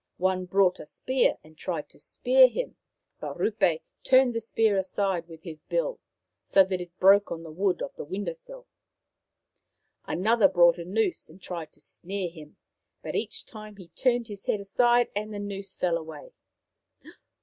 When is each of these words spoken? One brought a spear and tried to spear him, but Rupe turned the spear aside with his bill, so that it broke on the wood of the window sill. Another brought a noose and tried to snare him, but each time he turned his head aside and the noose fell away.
One 0.17 0.45
brought 0.45 0.79
a 0.79 0.85
spear 0.87 1.37
and 1.43 1.55
tried 1.55 1.87
to 1.89 1.99
spear 1.99 2.47
him, 2.47 2.75
but 3.19 3.37
Rupe 3.39 3.83
turned 4.01 4.33
the 4.33 4.39
spear 4.39 4.75
aside 4.75 5.27
with 5.27 5.43
his 5.43 5.61
bill, 5.61 5.99
so 6.43 6.63
that 6.65 6.81
it 6.81 6.97
broke 6.97 7.31
on 7.31 7.43
the 7.43 7.51
wood 7.51 7.83
of 7.83 7.95
the 7.97 8.03
window 8.03 8.33
sill. 8.33 8.65
Another 10.05 10.47
brought 10.47 10.79
a 10.79 10.85
noose 10.85 11.29
and 11.29 11.39
tried 11.39 11.71
to 11.73 11.79
snare 11.81 12.29
him, 12.29 12.57
but 13.03 13.13
each 13.13 13.45
time 13.45 13.75
he 13.75 13.89
turned 13.89 14.25
his 14.27 14.47
head 14.47 14.59
aside 14.59 15.11
and 15.15 15.31
the 15.31 15.37
noose 15.37 15.75
fell 15.75 15.99
away. 15.99 16.33